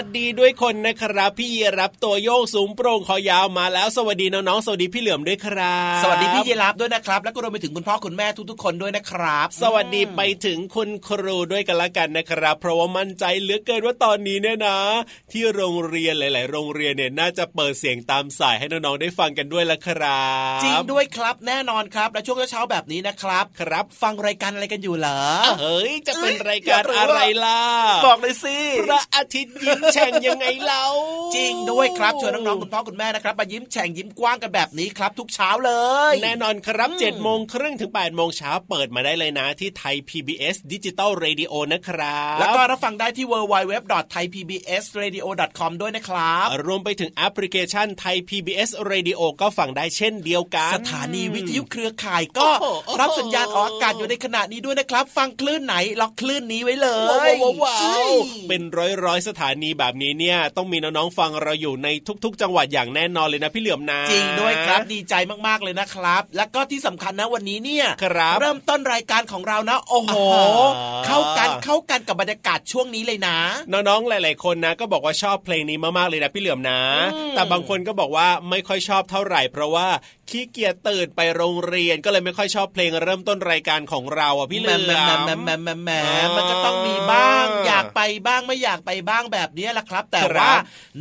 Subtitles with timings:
[0.00, 14.78] วัสดีด้วยคนนะครับ พี่รับตัวโยกสูงโปร่งคอยาวมาแล้ว สวัสดีน้องๆสวัสดีพี่เหลือมด้วยครับ สวัสดีพี่ยีรับด้วยนะครับ แล้วก็รวมไปถึงคุณพ่อคุณแม่ทุกๆคนด้วยนะครับ สวัสดีไปถึงคุณครูด้วยกันละกันนะครับ เพราะว่ามั่นใจเหลือเกินว่าตอนนี้เนี่ยนะ
[15.32, 20.26] ที่โรงเรียนหลาย ๆ โรงเรียนเนี่ยน่าจะเปิดเสียงตามสายให้น้องๆได้ฟังกันด้วยละครั
[20.58, 25.20] บจริงด้วยครับแน่นอนครับและช่วงเช้าแบบนี้นะครับ ครับ ฟังรายการอะไรกันอยู่เหรอ
[25.60, 27.60] เฮ้ยจะเป็นรายการอะไรล่ะ
[28.06, 28.56] บอกเลยสิ
[28.88, 30.84] พระอาทิตย์ยิ้มแฉ่งยังไงเล่า
[31.34, 35.72] จริงด้วยครับชวนน้องๆคุณพ่อคุณแม่นะครับมายิ้มแฉ่งยิ้มกว้างกันแบบนี้ครับ ทุกเช้าเล
[36.10, 52.48] ย แน่นอนครับ7จ็ดโมงครึ่งถึง8ปดโมงเช้าเปิดมาได้เลยนะที่ไทย PBS ดิจิตอลเรดิโอนะครับ แล้วก็รับฟังได้ที่ www.thaipbsradio.com ด้วยนะครับ รวมไปถึงแอปพลิเคชันไทย PBS Radio ก็ฟังได้เช่นเดียวกัน สถานีวิทยุเครือข่ายก็
[53.00, 56.88] รับสัญญาณออกอากาศอยู่ในขณะนี้ด้วยนะครับ ฟังคลื่นไหนล็อกคลื่นนี้ไว้เล
[57.30, 57.32] ย
[57.64, 58.08] ว้าว
[58.48, 61.88] เป็นร้อยร้อยสถานีแบบนี้เนี่ยต้องมีน้องๆฟังเราอยู่ใน
[62.24, 65.14] ทุก ๆ จังหวัดอย่างแน่นอนเลยนะพี่เหลือมนะจริงด้วยครับดีใจ
[65.46, 70.14] มากๆเลยนะครับ แล้วก็ที่สำคัญนะวันนี้เนี่ยครับเริ่มต้นรายการของเรานะ โอ้โห
[71.06, 73.36] เข้ากันเข้ากันกับบรรยากาศช่วงนี้เลยนะ
[73.72, 76.80] น้องๆหลาย ๆคนนะ ก็บอกว่าชอบเพลงนี้มากๆเลยนะพี่เหลือมนะ
[77.34, 79.88] แต่บางคนก็บอกว่าไม่ค่อยชอบเท่าไหร่ เพราะว่า
[80.30, 85.90] ขี้เกียจตื่นไปโรงเรียนก็เลยไม่ค่อยชอบเพลงเริ่มต้นรายการของเราอะพี่เหลือมแหมแหมแหมแหมแหม
[86.36, 90.50] มันก็ต้องมีบ้าง อยากไปบ้างไม่อยากไปบ้างแบบนี้แหละครับ แต่ว่า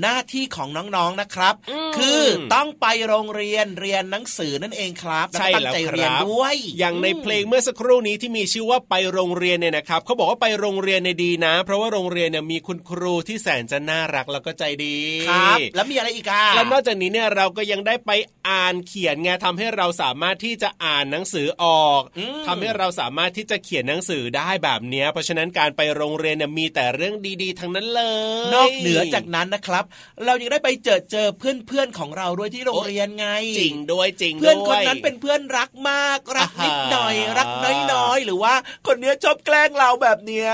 [0.01, 1.53] หน้าที่ของน้องๆนะครับ
[1.97, 2.23] คือ
[2.53, 14.97] ต้องไปโรงเรียนเรียนหนังสือนั่นเองครับใช่แล้วเรียนด้วยอย่างในเพลงเมื่อสักครู่นี้ที่มีชื่อว่าไปโรงเรียนเนี่ยนะครับเขาบอกว่าไปโรงเรียนในดีนะ เพราะว่าโรงเรียนเนี่ยมีคุณครูที่แสนจะน่ารักแล้วก็ใจดี
[15.29, 18.11] ครับ แล้วมีอะไรอีกอะแล้วนอกจากนี้เนี่ยเราก็ยังได้ไป
[18.49, 22.01] อ่านเขียนไงทำให้เราสามารถที่จะอ่านหนังสือออก
[22.47, 28.03] ทำให้เราสามารถที่จะเขียนหนังสือได้แบบนี้เพราะฉะนั้นการไปโรงเรียนเนี่ยมีแต่เรื่องดีๆ ทั้งนั้นเล
[28.47, 29.83] ย นอกเหนือจากนั้นนะครับ
[30.25, 33.27] เรายังได้ไปเจอเจอเพื่อนๆของเราด้วยที่โรงเรียนไง
[33.59, 37.51] จริงด้วยจริงเพื่อนคนนั้นเป็นเพื่อนรักมากรักนิดหน่อย รัก
[37.93, 38.53] น้อยๆหรือว่า
[38.87, 40.51] คนนี้ชอบแกล้งเราแบบเนี้ย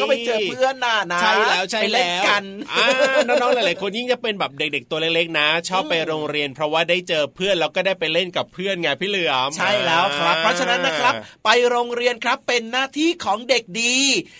[0.00, 2.44] ก็ไปเจอเพื่อนน่ะนะใช่แล้วใช่แล้วกัน
[3.26, 11.14] น้องๆหลายๆคนยิ่งจะเป็นแบบเด็กๆตัวเล็กๆนะ ชอบไปโรงเรียน เพราะว่าได้เจอเพื่อนแล้วก็ได้ไปเล่นกับเพื่อนไงพี่เหลือมใช่แล้วครับ เพราะฉะนั้นนะครับ
[11.44, 13.96] ไปโรงเรียนครับเป็นหน้าที่ของเด็กดี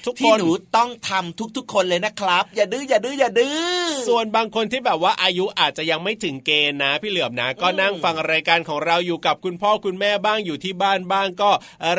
[0.07, 11.51] ทุกคนที่หนูต้องทำทุก ๆ คนเลยนะครับ อย่าดื้ออย่าดื้ออย่าดื้อส่วนบางคนที่แบบว่าอายุอาจจะยังไม่ถึงเกณฑ์นะ พี่เหลือมนะ ก็นั่งฟังรายการของเราอยู่กับคุณพ่อคุณแม่บ้างอยู่ที่บ้านบ้างก็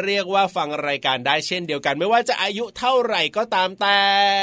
[0.04, 4.00] เรียกว่าฟังรายการได้เช่นเดียวกัน ไม่ว่าจะอายุเท่าไหร่ก็ตามแต่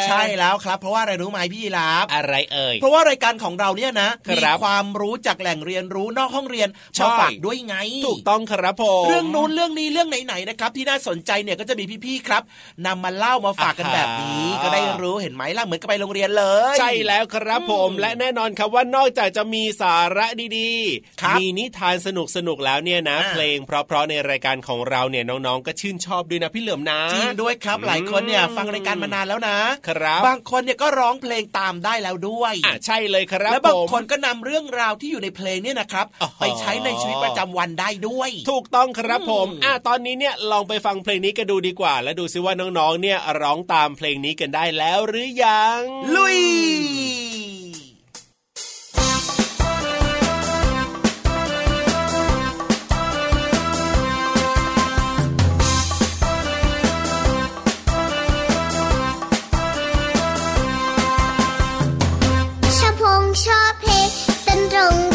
[0.06, 7.76] ใช่แล้วครับ เพราะว่าอะไรรู้ไหมพี่ยีราฟอะไรเอ่ยเพราะว่ารายการของเราเนี่ยนะครัมีบความรู้จากแหล่งเรียนรู้นอกห้องเรียนใช่มาฝากด้วยไง
[8.06, 12.42] ถูกต้องครับผมเรื่องนู้นเรื่องนี้เรื่องไหนๆนะครับ ที่น่าสนใจเนี่ยก็จะมีพี่ๆครับ
[12.86, 16.44] นำมาเล่ามาฝากกันแบบนี้อ่าก็ได้รู้เห็นไหมล่ะเหมือนกับไปโรงเรียนเล
[16.74, 20.26] ย ใช่แล้วครับผมและแน่นอนครับว่านอกจากจะมีสาระ
[20.58, 20.72] ดี
[21.20, 29.58] ครับมีนิทานสนุกสนุกๆแล้วเนี่ยนะอ่าเพลงเพราะๆในรายการของเราเนี่ยน้องๆ ก็ชื่นชอบด้วยนะพี่เหลือมนะจริงด้วยครับหลายคนเนี่ยฟังรายการมานานแล้วนะ
[29.88, 45.80] ครับบางคนเนี่ยก็ร้องเพลงตามได้แล้วด้วยอะใช่เลยครับและบางผมคนก็นำเรื่องราวที่อยู่ในเพลงเนี่ยนะครับอ๋อไปใช้ในชีวิตประจำวันได้ด้วย ถูกต้องครับผมอืมอะตอนนี้เนี่ยลองไปฟังเพลงนี้กันดูดีกว่า แล้วดูซิว่าน้องๆเนี่ยร้องตามเพลงนี้กันได้แล้วหรือยัง
[46.14, 46.38] ลุย
[62.76, 64.08] ชอบพงชอบเพลง
[64.46, 65.13] ดนตรง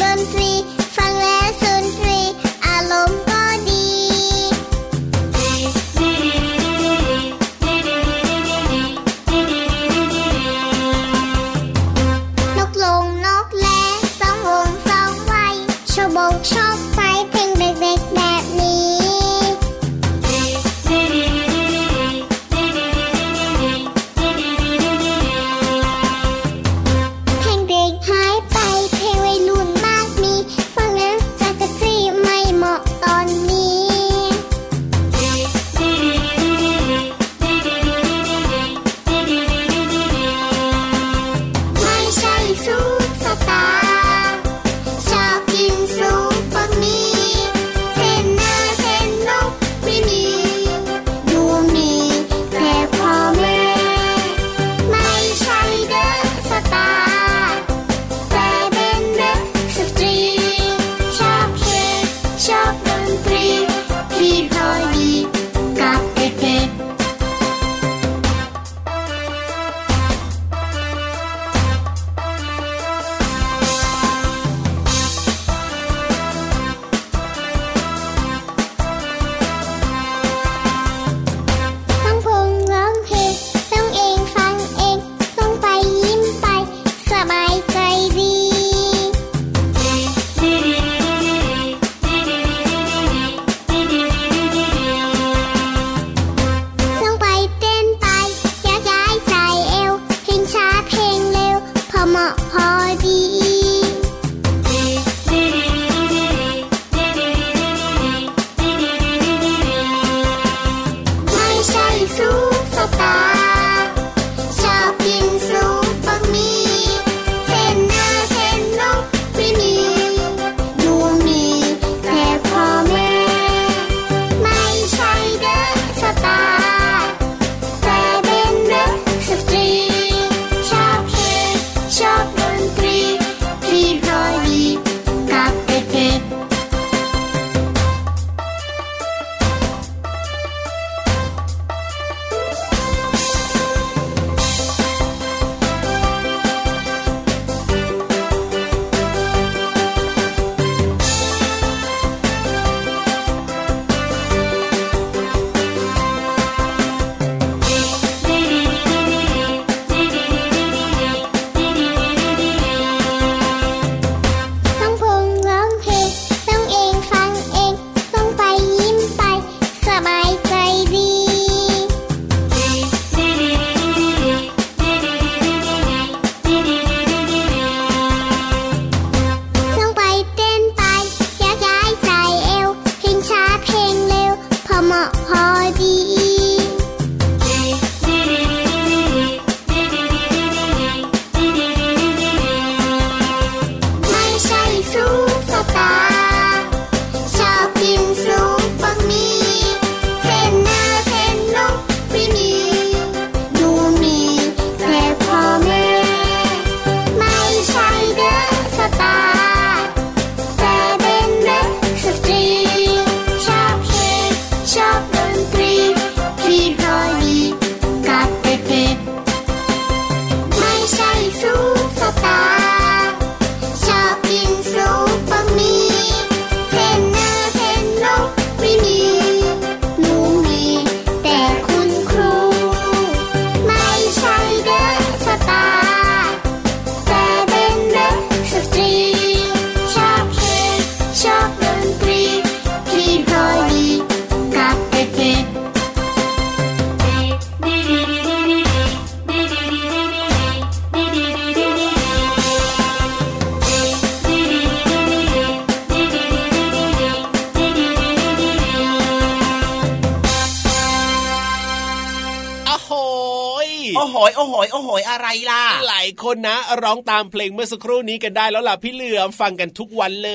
[266.23, 270.31] คนนะ ร้องตามเพลงเมื่อสักครู่นี้กันได้แล้วล่ะพี่เหลือมฟังกันทุกวันเล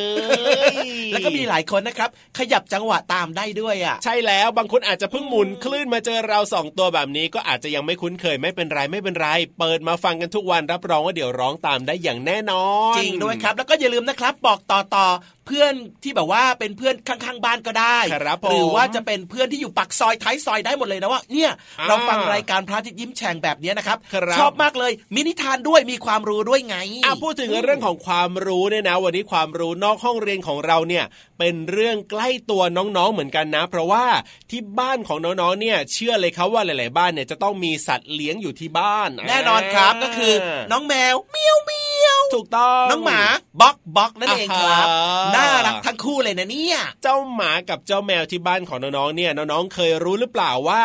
[0.75, 0.77] ย
[1.13, 15.07] แล้วก็มีหลายคนนะครับ ขยับจังหวะตามได้ด้วยอะใช่แล้วบางคนอาจจะเพิ่งหมุนคลื่นมาเจอเราสองตัวแบบนี้ก็อาจจะยังไม่คุ้นเคยไม่เป็นไรไม่เป็นไร เปิดมาฟังกันทุกวันรับรองว่าเดี๋ยวร้องตามได้อย่างแน่นอน จริงด้วยครับ แล้วก็อย่าลืมนะครับ บอกต่อต่อ
[15.47, 21.51] เพื่อนที่แบบว่าเป็นเพื่อนข้างๆบ้านก็ได้ครับผมหรือว่าจะเป็นเพื่อนที่อยู่ปักซอยท้ายซอยได้หมดเลยนะว่าเนี่ย
[21.81, 31.05] อ่าเราฟังรายการพระอาทิตย์ยิ้มแฉ่งแบบเนี้ยนะครับครับชอบมากเลยมีนิทานด้วยมีความรู้ด้วยไงอะพูดถึงเรื่องของความรู้เนี่ยนะ วันนี้ความรู้นอกห้องเรียนของเราเนี่ย
[31.39, 34.05] เป็นเรื่องใกล้ตัวน้องๆเหมือนกันนะ เพราะว่า
[34.51, 40.33] ที่บ้านของน้องๆเนี่ยเชื่อเลยครับว่าหลาย ๆ บ้านเนี่ยจะต้องมีสัตว์เลี้ยงอยู่ที่บ้าน แน่นอนครับก็คือ
[40.73, 43.21] น้องแมวเมียวเมียวถูกต้องน้องหมา
[43.61, 50.83] บ็อกบ็อกนั่นเองครับอ่าฮะน่ารักทั้งคู่เลยนะเนี่ย เจ้าหมากับเจ้าแมวที่บ้านของน้องๆเนี่ยน้องๆเคยรู้หรือเปล่าว่า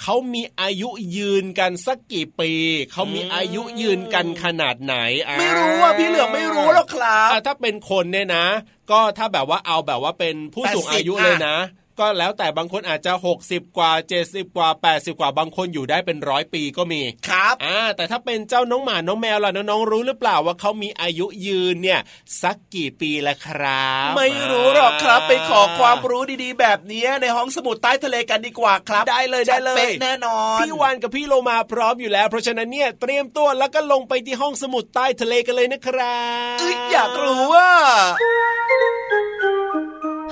[0.00, 2.52] เขามีอายุยืนกันสักกี่ปี
[2.92, 4.96] เขามีอายุยืนกันขนาดไหน
[5.26, 8.46] อ่าไม่รู้อะพี่เหลือมไม่รู้หรอกครับอะถ้าเป็นคนเนี่ยนะ
[8.90, 11.56] ก็ถ้าแบบว่าเอาแบบว่าเป็นผู้สูง80อายุเลยนะ
[12.00, 13.12] ก็แล้วแต่บางคนอาจจะ
[13.44, 13.92] 60 กว่า
[14.24, 22.00] 70 กว่า 80 กว่าบางคนอยู่ได้เป็นร้อยปีก็มีครับอ่าแต่ถ้าเป็นเจ้าน้องหมาน้องแมวล่ะน้องๆรู้หรือเปล่าว่าเขามีอายุยืนเนี่ย
[22.42, 36.18] สักกี่ปีละครับ ไม่รู้หรอกครับไปขอความรู้ดีๆ แบบนี้ในห้องสมุดใต้ทะเลกันดีกว่าครับ ได้เลยได้เลจัป๊ะยแน่นอนพี่วานกับพี่โลมาพร้อมอยู่แล้ว เพราะฉะนั้นเนี่ยเตรียมตัวแล้วก็ลงไปที่ห้องสมุดใต้ทะเลกันเลยนะครั
[36.54, 37.70] บเอ้ยอยากรู้ว่า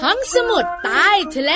[0.03, 1.53] ห้องสมุดใต้ทะเล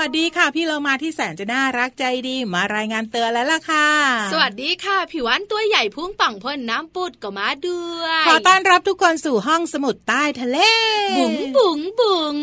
[0.00, 3.88] วัสดีค่ะ พี่เรามาที่แสนจะน่ารักใจดีมารายงานเตือนแล้วล่ะค่ะ
[4.32, 10.58] สวัสดีค่ะผิววันตัวใหญ่พุ่งป่องพ่นน้ำปุดก็มาด้วยขอต้อนรับทุกคนสู่ห้องสมุดใต้ทะเล
[11.18, 12.36] บุ๋งบุ๋งบุ๋ง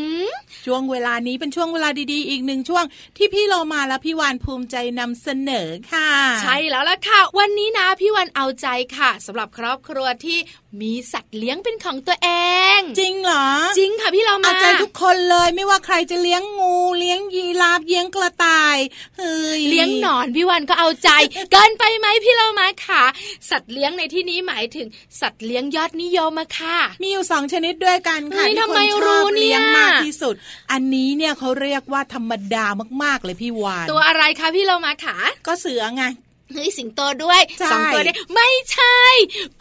[0.66, 2.84] ช่วงเวลานี้เป็นช่วงเวลาดีๆ อีกหนึ่งช่วง
[3.18, 6.12] ที่พี่เรามาและพี่วานภูมิใจนำเสนอค่ะ
[6.42, 10.38] ใช่แล้วล่ะค่ะ วันนี้นะพี่วันเอาใจค่ะสำหรับครอบครัวที่
[10.82, 12.30] มีสัตว์เลี้ยงเป็นของตัวเอ
[12.78, 13.48] ง จริงเหรอ
[13.78, 18.78] จริงค่ะพี่เรามาเอาใจทุกคนเลยไม่ว่าใครจะเลี้ยงงูเลี้ยงยีราฟเลี้ยงกระต่าย
[19.18, 21.10] เฮ้ยเลี้ยงหนอนพี่วันก็เอาใจ
[21.52, 23.04] เกินไปไหมพี่เรามาค่ะ
[23.50, 24.88] สัตว์เลี้ยงในที่นี้หมายถึง
[25.22, 30.36] สัตว์เลี้ยงยอดนิยมอะค่ะ มีอยู่สองชนิดด้วยกันค่ะเฮ้ยที่ทำคไมนชรู้อบเนี่ยเลี้ยงมากที่สุด
[30.72, 32.66] อันนี้เนี่ยเขาเรียกว่าธรรมดา
[33.04, 36.06] มากๆเลยพี่วานตัวอะไรคะพี่เรามาค่ะก็เสือไง
[36.54, 38.98] เฮ้ยสิงโตด้วยใช่สองตัวเนี่ยไม่ใช่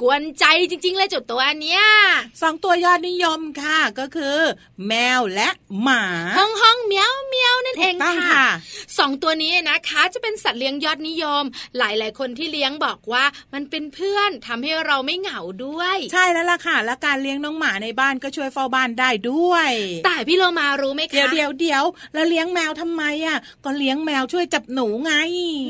[0.01, 1.83] กวนใจจริง ๆ เลยจุดตัวเนี้ย
[2.43, 4.39] สองตัวยอดนิยมค่ะก็คือ
[4.87, 5.49] แมวและ
[5.83, 6.03] หมา
[6.39, 8.49] ห้องห้องเมียวเมียวนั่นเองถูกต้องค่ะค่ะ
[8.99, 11.45] สองตัวนี้นะคะจะเป็นสัตว์เลี้ยงยอดนิยม
[11.79, 13.25] หลายๆ คนที่เลี้ยงบอกว่า
[13.55, 19.71] มันเป็นเพื่อนทำให้เราไม่เหงาด้วย ใช่แล้วล่ะค่ะ และการเลี้ยงน้องหมาในบ้านก็ช่วยเฝ้าบ้านได้ด้วย
[20.05, 25.13] แต่พี่โลมารู้ไหมคะเดี๋ยวเดี๋ยวเดี๋ยวแล้วเลี้ยงแมวทำไมอะก็เลี้ยงแมวช่วยจับหนูไง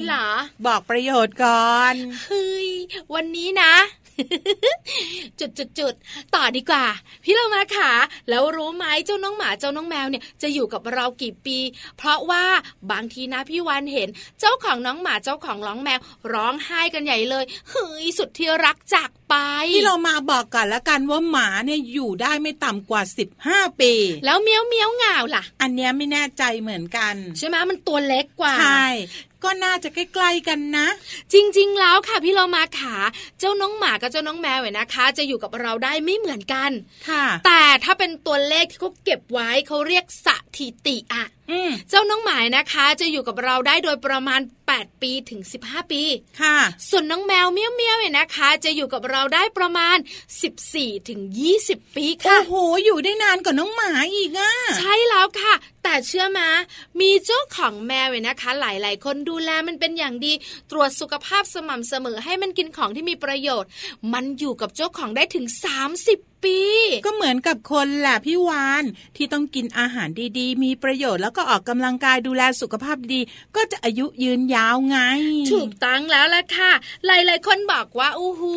[0.07, 0.29] เหรอ
[0.67, 1.95] บอกประโยชน์ก่อน
[2.25, 2.69] เฮ้ย
[3.15, 3.73] วันนี้นะ
[5.41, 5.95] จุดจุดจุด
[6.35, 6.87] ต่อดีกว่า
[7.25, 7.93] พี่เรามาค่ะ
[8.29, 11.59] แล้วรู้ไหมเจ้าน้องหมาเจ้าน้องแมวเนี่ยจะอยู่กับเรากี่ปี
[11.99, 12.45] เพราะว่า
[12.93, 14.09] บางทีนะพี่วันเห็น
[14.41, 16.01] เจ้าของน้องหมาเจ้าของน้องแมว
[16.33, 19.35] ร้องไห้กันใหญ่เลยเฮ้ยสุดที่รักจากไป
[19.75, 23.03] ที่เรามาบอกก่อนละกันว่าหมาเนี่ยอยู่ได้ไม่ต่ำกว่า
[23.43, 23.93] 15 ปี
[24.25, 28.87] แล้วเมียวเมียวเหงาล่ะ อันเนี้ยไม่แน่ใจเหมือนกัน ใช่ไหมมันตัวเล็กกว่าใช่
[29.47, 30.87] ก็น่าจะใกล้ๆกันนะ
[31.33, 32.97] จริง ๆ แล้วค่ะพี่เรามาขา
[33.41, 36.71] เจ้าน้องหมากับเจ้าน้องแมวเนี่ยนะคะ จะอยู่กับเราได้ไม่เหมือนกัน
[37.09, 46.03] ค่ะ แต่ถ้าเป็นตัวเลขที่เขาเก็บไว้เขาเรียกส ถิติอะอืมเจ้าน้องหมายนะคะ จะอยู่กับเราได้โดยประมาณ 8 ปีถึง 15 ปี
[46.41, 46.57] ค่ะ
[46.89, 49.97] ส่วนน้องแมวเมี้ยวเมี้ยวเนี่ยนะคะ จะอยู่กับเราได้ประมาณ
[50.53, 51.21] 14ถึง
[51.59, 56.49] 20 ปีค่ะ โอ้โห อยู่ได้นานกว่าน้องหมาอีกอะ ใช่แล้วค่ะ แต่เชื่อมา
[57.01, 60.33] มีเจ้าของแมวเนี่ยนะคะ หลายๆ คนดูแลมันเป็นอย่างดี
[60.71, 63.71] ตรวจสุขภาพสม่ำเสมอให้มันกินของที่มีประโยชน์
[64.13, 65.47] มันอยู่กับเจ้าของได้ถึง
[65.95, 66.59] 30ปี
[67.07, 68.85] ก็เหมือนกับคนแหละพี่วาน
[69.17, 73.21] ที่ต้องกินอาหารดีๆ มีประโยชน์แล้วก็ออกกำลังกายดูแลสุขภาพดี
[73.57, 74.99] ก็จะอายุยืนยาวไง
[75.53, 76.73] ถูกต้องแล้วล่ะค่ะ
[77.07, 78.57] หลายๆคนบอกว่าอู้หู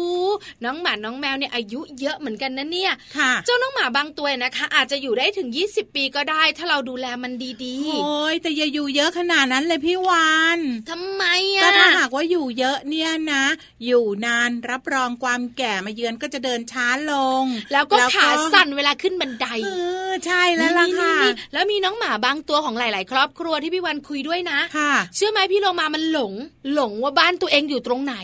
[0.64, 11.24] น้องหมาน้องแมวเนี่ยอายุเยอะเหมือนกันนะเนี่ยค่ะเจ้าน้องหมาบางตัวนะคะ อาจจะอยู่ได้ถึง 20 ปีก็ได้ ถ้าเราดูแลมันดีโอ้ยแต่อย่าอยู่เยอะขนาดนั้นเลยพี่วานๆทำไม
[11.64, 13.46] ก็อะถ้าหากว่าอยู่เยอะเนี่ยนะ
[13.86, 19.70] อยู่นานรับรองความแก่มาเยือนก็จะเดินช้าลงแล้วแล้วก็แล้วก็ขาสั่นเวลาขึ้นบันไดเอ
[20.10, 26.34] อใช่แล้วล่ะค่ะนี่ๆๆแล้วมีน้องหมาบางตัวของหลาย ๆ ครอบครัวที่พี่วันคุยด้วยนะค่ะเชื่อไหมพี่โลมามันหลง
[26.74, 28.16] หลงว่าบ้านตัวเองอยู่ตรงไหน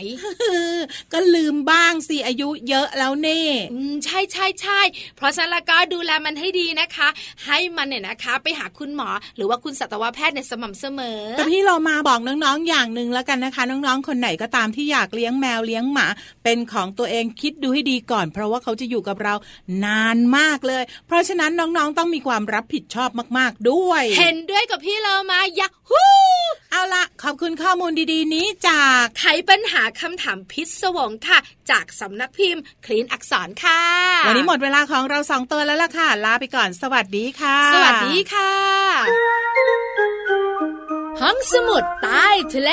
[1.12, 3.40] ก็ลืมบ้างสิอายุเยอะแล้วเน่
[3.72, 4.80] อืมใช่ใช่ใช่
[5.16, 7.08] เพราะฉะนั้นแล้วก็ดูแลมันให้ดีนะคะ
[7.46, 16.06] ให้มันเนี่ยนะคะ ไปหาคุณหมอหรือว่าคุณสัตวแพทย์เนี่ยสม่ำเสมอแต่พี่เรามาบอกน้อง ๆ อย่างหนึ่งแล้วกันนะคะ น้อง ๆ คนไหนก็ตามที่อยากเลี้ยงแมวเลี้ยงหมา
[16.44, 19.34] เป็นของตัวเองคิดดูให้ดีก่อน เพราะว่าเขาจะอยู่กับเรา
[19.84, 26.10] นานมากเลย เพราะฉะนั้นน้องๆต้องมีความรับผิดชอบมาก ๆ ด้วย เห็นด้วยกับพี่เรามาอยากฮู้
[26.72, 31.38] เอาละขอบคุณข้อมูลดีๆ นี้จากไขปัญหาคำถามพิศวงค่ะ
[31.70, 33.82] จากสำนักพิมพ์ คลีนอักษรค่ะ
[34.26, 38.52] วันนี้หมดเวลาของเราสองตัวแล้วล่ะค่ะ ลาไปก่อนสวัสดีค่ะ สวัสดีค่ะ
[41.20, 42.70] ห้องสมุดใต้ทะเล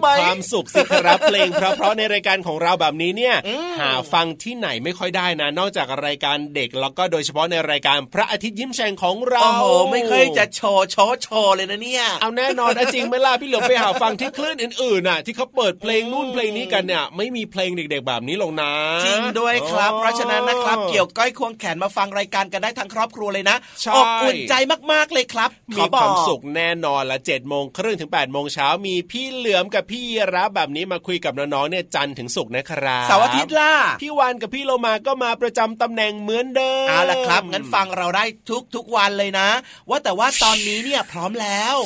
[0.00, 3.36] ไหมมีความสุขสิครับเพลงเพราะๆในรายการของเราแบบนี้เนี่ย
[3.80, 18.70] หาฟังที่ไหนไม่ค่อยได้นะ นอกจากรายการเด็กแล้วก็โดยเฉพาะในรายการพระอาทิตย์ยิ้มแฉ่งของเราโอ้โหไม่เคยจะโชว์โชว์โชว์เลยนะเนี่ยเอาแน่นอนนะจริงไหมล่ะพี่เหลือมไปหาฟังที่คลื่นอื่นๆน่ะ ที่เขาเปิดเพลงนู่นเพลงนี้กันเนี่ยไม่มีเพลงเด็ก ๆ แบบนี้ลงนะ
[19.04, 24.54] จริงด้วยครับอ๋อเพราะฉะนั้นนะครับ เกี่ยวก้อยควงแขนมาฟังรายการกันได้ทั้งครอบครัวเลยนะใช่อบอุ่นใจ
[24.92, 30.02] มากๆเลยครับขมีอคบอกวามสุขแน่นอนละเจ็ดโมงครึ่งถึง8ปดโมงเช้ามีพี่เหลือมกับพี่
[30.34, 39.48] รับแบบนี้มาคุยกับน้องๆเนี่ยจันทร์ถึงศุกร์นะครับเสาร์อาทิตย์ล่ะพี่วานกับพี่โลมาก็มาประจำตำแหน่งเหมือนเดิมเอาละครับงั้นฟังเราได้ทุกทุกวันเลยนะ
[39.88, 41.76] ว่าแต่ว่าตอนนี้เนี่ยพร้อมแล้ว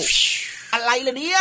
[0.73, 1.41] อะไรล่ะเนี่ย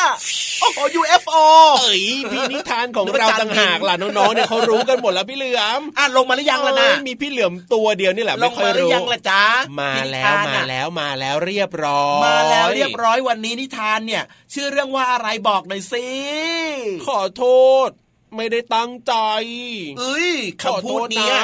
[0.62, 1.42] โอ้โห UFO
[1.80, 9.44] เอ้ยพี่นิทานของเราต่างหากล่ะน้องๆเนี่ยเขารู้กันหมดแล้วพี่เหลือมอะลงมาหรือยังล่ะนะเอ้ยมีพี่เหลือมตัวเดียวนี่แหละลไม่งค่อยมาหรือรู้ยังล่ะจ๊ะ
[9.80, 16.08] มานิแล้วทานมาน่ะแล้วมาแล้วเรียบร้อย มาแล้วเรียบร้อยวันนี้นิทานเนี่ย ชื่อเรื่องว่าอะไรบอกหน่อยสิ
[17.08, 17.44] ขอโท
[17.88, 17.90] ษ
[18.36, 19.14] ไม่ได้ตั้งใจ
[20.00, 20.32] เอ้ย
[20.64, 21.38] ขอคำโทพูดษนะเนี้ย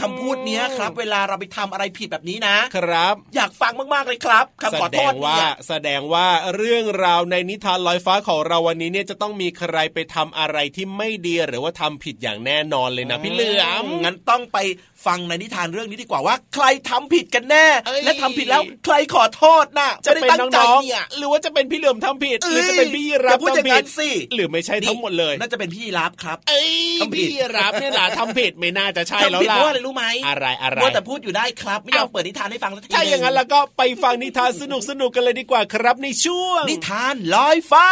[0.00, 6.26] คำพูดเนี้ยครับ เวลาเราไปทำอะไรผิดแบบนี้นะ ครับ อยากฟังมากๆเลยครับคำแสขอดโทงษว่าเนี่ยแสดงว่า
[6.56, 14.58] เรื่องราวในนิทานลอยฟ้าของเราวันนี้เนี่ยจะต้องมีใครไปทำอะไรที่ไม่ดีหรือว่าทำผิดอย่างแน่นอนเลยนะพี่เหลือมงั้นต้องไป
[15.06, 37.88] ฟังในนิทานเรื่องนี้ดีกว่าว่า ใครทำผิดกันแน่เอ้ยและทำผิดแล้วใครขอโทษน่ะ จะไม่ได้เป็นตั้งใจน้องเนี่ยๆหรือว่าจะเป็นพี่เหลือมทำผิด หรือเอ้ยจะเป็นพี่ยีราอย่าฟพูดอย่างทำผินั้ดนสิหรือไม่ใช่ทั้งหมดเลย น่าจะเป็นพี่รับครับเอ้ยทำผิดพี่ยีราฟเนี่ยนะทำผิดไม่น่าจะใช่แล้วทำผิดล่ะเพราะอะไรรู้ไหมอะไรอะไรมัวแต่พูดอยู่ได้ครับไม่ยอมเอ้าเปิดนิทานให้ฟังสักทีถ้าอย่างนั้นหแล้วก็ไปฟังนิทานสนุกสนุกๆกันเลยดีกว่าครับในช่วง นิทานลอยฟ้า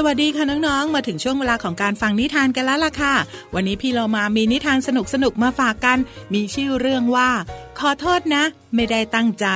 [0.00, 3.14] สวัสดีค่ะน้องๆ มาถึงช่วงเวลาของการฟังนิทานกันแล้วล่ะค่ะ
[3.54, 4.88] วันนี้พี่เรามามีนิทานส
[5.22, 5.98] นุกๆมาฝากกัน
[6.34, 7.30] มีชื่อเรื่องว่า
[7.78, 9.46] ขอโทษนะ ไม่ได้ตั้งใจ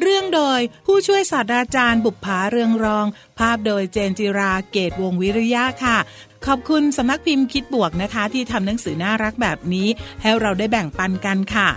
[0.00, 3.06] เรื่องโดยผู้ช่วยศาสตราจารย์บุปผาเรืองรอง
[3.38, 5.98] ภาพโดยเจนจิราเกตวงวิริยะค่ะ
[6.46, 9.88] ขอบคุณสำนักพิมพ์คิดบวกนะคะ ที่ทำหนังสือน่ารักแบบนี้
[10.22, 11.68] ให้เราได้แบ่งปันกันค่ะ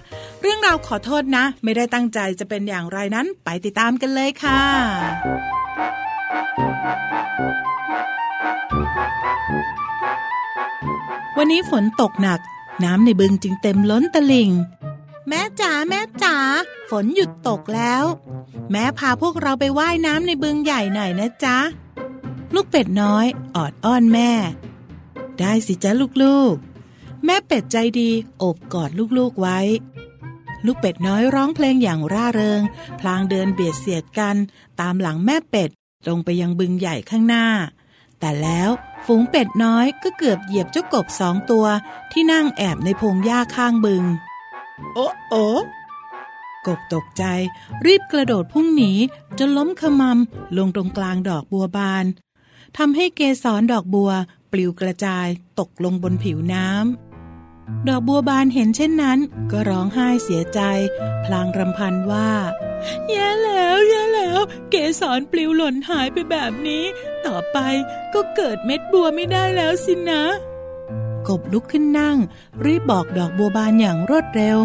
[0.41, 4.61] เรื่องราวขอโทษนะ ไม่ได้ตั้งใจจะเป็นอย่างไรนั้น ไปติดตามกันเลยค่ะ
[11.37, 12.39] วันนี้ฝนตกหนัก
[12.83, 14.51] น้ำในบึงจึงเต็มล้นตลิ่ง
[15.27, 16.35] แม่จ๋าแม่จ๋า
[16.89, 18.03] ฝนหยุดตกแล้ว
[18.71, 21.57] แม่พาพวกเราไปว่ายน้ำในบึงใหญ่หน่อยนะจ๊ะ
[22.53, 24.31] ลูกเป็ดน้อยออดอ้อนแม่
[25.39, 25.91] ได้สิจ๊ะ
[26.23, 29.59] ลูกๆ แม่เป็ดใจดีโอบกอดลูกๆไว้
[30.65, 32.61] ลูกเป็ดน้อยร้องเพลงอย่างร่าเริง
[32.99, 34.35] พลางเดินเบียดเสียดกัน
[34.79, 35.69] ตามหลังแม่เป็ด
[36.05, 37.47] ตรงไปยังบึงใหญ่ข้างหน้า
[38.19, 38.69] แต่แล้ว
[39.05, 41.65] ฝูงเป็ดน้อยก็เกือบเหยียบเจ้ากบสองตัว
[42.11, 44.03] ที่นั่งแอบในพงหญ้าข้างบึง
[44.93, 45.35] โอ้โอ
[46.67, 47.23] กบตกใจ
[47.85, 48.91] รีบกระโดดพุ่งหนี
[49.39, 52.05] จนล้มขมำลงตรงกลางดอกบัวบาน
[52.77, 54.11] ทำให้เกสรดอกบัว
[54.51, 55.27] ปลิวกระจาย
[55.59, 57.08] ตกลงบนผิวน้ำ
[57.87, 59.19] ดอกบัวบานเห็นเช่นนั้น
[59.51, 60.59] ก็ร้องไห้เสียใจ
[61.25, 62.31] พลางรำพันว่า
[63.09, 66.83] แย่แล้วแย่แล้ว เกสรปลิวหล่นหายไปแบบนี้
[67.25, 67.57] ต่อไป
[68.13, 70.23] ก็เกิดเม็ดบัวไม่ได้แล้วสินะ
[71.27, 72.17] กบลุกขึ้นนั่ง
[72.65, 74.57] รีบบอกดอกบัวบานอย่างรวดเร็ว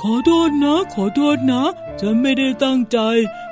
[0.00, 1.64] ขอโทษนะ ขอโทษนะ
[2.00, 2.98] ฉันไม่ได้ตั้งใจ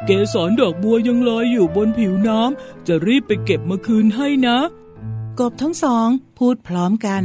[0.06, 4.58] เกสรดอกบัวยังลอยอยู่บนผิวน้ำจะรีบไปเก็บมาคืนให้นะ
[5.40, 7.24] กบทั้งสองพูดพร้อมกัน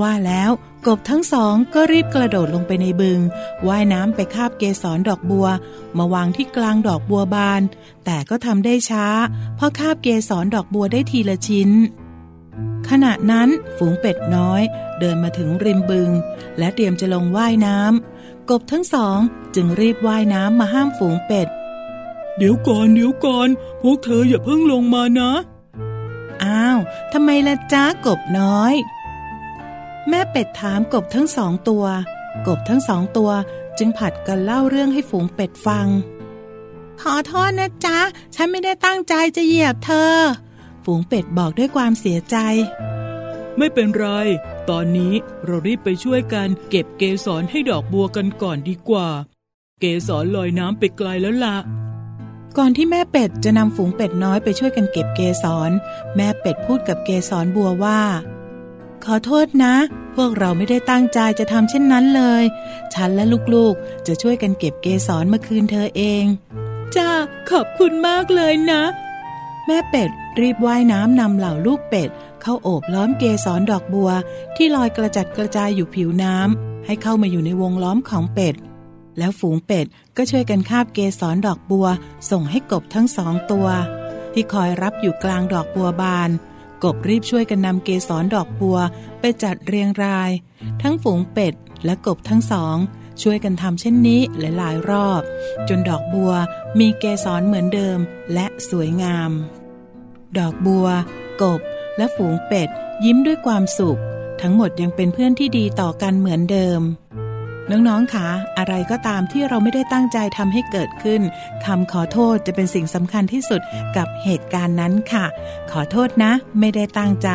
[0.00, 0.50] ว่าแล้ว
[0.86, 3.20] กบทั้งสองก็รีบกระโดดลงไปในบึง
[3.68, 5.48] ว่ายน้ำไปคาบเกสรดอกบัว
[5.98, 7.62] มาวางที่กลางดอกบัวบาน
[8.04, 9.06] แต่ก็ทำได้ช้า
[9.56, 11.70] เพราะคาบเกสรดอกบัวได้ทีละชิ้น
[12.88, 14.62] ขณะนั้นฝูงเป็ดน้อย
[15.00, 16.10] เดินมาถึงริมบึง
[16.58, 19.18] และเตรียมจะลงว่ายน้ำกบทั้งสอง
[19.54, 21.48] จึงรีบว่ายน้ำมาห้ามฝูงเป็ด
[22.36, 23.48] เดี๋ยวก่อนเดี๋ยวก่อน
[23.82, 25.32] พวกเธออย่าเพิ่งลงมานะ
[26.44, 26.78] อ้าว
[27.12, 28.74] ทำไมล่ะจ้ากบน้อย
[30.08, 31.84] แม่เป็ดถามกบทั้งสองตัว
[32.46, 33.30] กบทั้งสองตัว
[33.78, 35.86] จึงผัดกันเล่าเรื่องให้ฝูงเป็ดฟัง
[37.02, 37.98] ขอโทษนะจ๊ะ
[38.34, 40.16] ฉันไม่ได้ตั้งใจจะเหยียบเธอ
[40.84, 42.36] ฝูงเป็ดบอกด้วยความเสียใจ
[43.58, 44.06] ไม่เป็นไร
[44.70, 45.14] ตอนนี้
[45.44, 49.08] เรารีบไปช่วยกันเก็บเกสรให้ดอกบัวกันก่อนดีกว่า
[49.80, 51.56] เกสรลอยน้ำไปไกลแล้วละ
[52.56, 55.70] ก่อนที่แม่เป็ดจะนำฝูงเป็ดน้อยไปช่วยกันเก็บเกสร
[56.16, 58.00] แม่เป็ดพูดกับเกสรบัวว่า
[59.08, 59.74] ขอโทษนะ
[60.16, 62.44] พวกเราไม่ได้ตั้งใจจะทำเช่นนั้นเลย
[62.94, 66.24] ฉันและลูกๆ จะช่วยกันเก็บเกสรมาคืนเธอเอง
[66.96, 67.10] จ้า
[67.50, 68.82] ขอบคุณมากเลยนะ
[69.66, 72.08] แม่เป็ดรีบว่ายน้ำนำเหล่าลูกเป็ด
[72.42, 74.10] เข้าโอบล้อมเกสรดอกบัว
[74.56, 78.54] ที่ลอยกระจัดกระจายอยู่ผิวน้ำให้เข้ามาอยู่ในวงล้อมของเป็ด
[79.18, 79.86] แล้วฝูงเป็ด
[80.16, 81.86] ก็ช่วยกันคาบเกสรดอกบัว
[82.30, 83.68] ส่งให้กบทั้งสองตัว
[84.32, 86.30] ที่คอยรับอยู่กลางดอกบัวบาน
[86.84, 88.78] กบรีบช่วยกันนำเกสรดอกบัว
[89.20, 90.30] ไปจัดเรียงราย
[90.82, 92.76] ทั้งฝูงเป็ดและกบทั้งสอง
[93.22, 95.22] ช่วยกันทำเช่นนี้หลายๆรอบ
[95.68, 96.32] จนดอกบัว
[96.78, 97.98] มีเกสรเหมือนเดิม
[98.34, 99.30] และสวยงาม
[100.38, 100.86] ดอกบัว
[101.42, 101.60] กบ
[101.96, 102.68] และฝูงเป็ด
[103.04, 104.00] ยิ้มด้วยความสุข
[104.40, 106.80] ทั้งหมดยังเป็นเพื่อนที่ดีต่อกันเหมือนเดิม
[107.70, 111.22] น้องๆคะอะไรก็ตามที่เราไม่ได้ตั้งใจทำให้เกิดขึ้น
[111.64, 113.60] คำขอโทษจะเป็นสิ่งสำคัญที่สุด
[113.96, 115.24] กับเหตุการณ์นั้นค่ะ
[115.72, 117.30] ขอโทษนะ ไม่ได้ตั้งใจ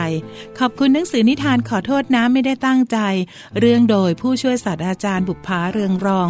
[0.60, 2.98] ขอบคุณหนังสือนิทานขอโทษนะไม่ได้ตั้งใจ
[3.60, 6.28] เรื่องโดยผู้ช่วยศาสตราจารย์บุพภาเรืองรอง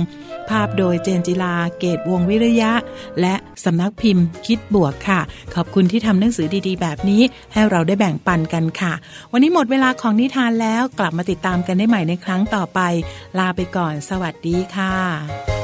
[0.49, 2.71] ภาพโดยเจนจิลาเกตวงวิริยะ
[3.21, 3.35] และ
[3.65, 5.19] สำนักพิมพ์ คิดบวกค่ะ
[5.55, 7.21] ขอบคุณที่ทำหนังสือดีๆ แบบนี้
[7.53, 8.93] ให้เราได้แบ่งปันกันค่ะ
[9.31, 12.79] วันนี้หมดเวลาของนิทานแล้วกลับมาติดตามกันได้ใหม่ในครั้งต่อไป
[13.39, 15.59] ลาไปก่อนสวัสดีค่ะ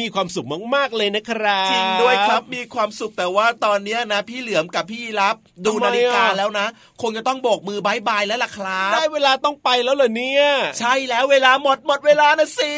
[0.00, 6.66] มีความสุขมากๆเลยนะครับจริงด้วยครับมีความสุขแต่ว่าตอนเนี้ยนะพี่เหลือมกับพี่ยีราฟดูทำไมนาฬิกาอะแล้วนะ
[7.02, 10.44] คงจะต้องโบกมือ bye bye แล้วล่ะครับได้เวลาต้องไปแล้วเหรอเนี่ย
[10.78, 12.72] ใช่แล้วเวลาหมดหมดเวลานะสิ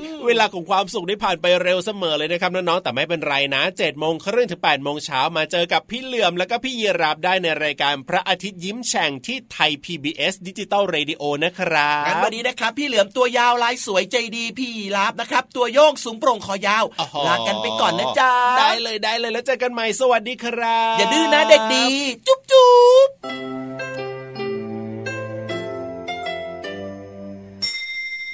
[0.00, 21.86] เอ้ยเวลาของความสุขได้ผ่านไปเร็วเสมอเลยนะครับน้องๆแต่ไม่เป็นไรนะ7จ็ดโมงครึ่งถึง8ปดโมงเช้ามาเจอกับพี่เหลือมแล้วก็พี่ยีราฟได้ในรายการพระอาทิตย์ยิ้มแฉ่งที่ Thai PBS Digital Radio นะครับงั้นวันนี้นะครับ พี่เหลือมตัวยาวลายสวยใจดีพี่ยีราฟนะครับ ตัวโย่งสูงโปร่งคอยาวอ๋อลากันไปก่อนนะจ๊ะได้เลยได้เลยแล้วเจอกันใหม่สวัสดีครับ อย่าดื้อนะเด็กดี
[22.26, 22.72] จุ๊บจุ๊
[23.06, 23.08] บ